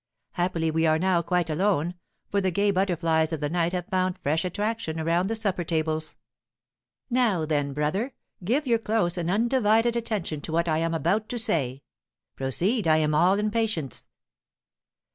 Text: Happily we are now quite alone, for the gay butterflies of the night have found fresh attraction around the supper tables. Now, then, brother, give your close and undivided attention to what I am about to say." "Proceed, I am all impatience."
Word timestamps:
Happily 0.31 0.71
we 0.71 0.87
are 0.87 0.97
now 0.97 1.21
quite 1.21 1.47
alone, 1.47 1.93
for 2.31 2.41
the 2.41 2.49
gay 2.49 2.71
butterflies 2.71 3.31
of 3.31 3.39
the 3.39 3.51
night 3.51 3.71
have 3.73 3.85
found 3.85 4.17
fresh 4.17 4.43
attraction 4.43 4.99
around 4.99 5.27
the 5.27 5.35
supper 5.35 5.63
tables. 5.63 6.17
Now, 7.11 7.45
then, 7.45 7.71
brother, 7.71 8.15
give 8.43 8.65
your 8.65 8.79
close 8.79 9.15
and 9.15 9.29
undivided 9.29 9.95
attention 9.95 10.41
to 10.41 10.51
what 10.51 10.67
I 10.67 10.79
am 10.79 10.95
about 10.95 11.29
to 11.29 11.37
say." 11.37 11.83
"Proceed, 12.35 12.87
I 12.87 12.97
am 12.97 13.13
all 13.13 13.37
impatience." 13.37 14.07